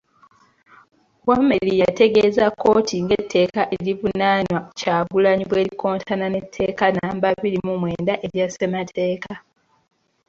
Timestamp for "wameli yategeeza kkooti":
1.27-2.95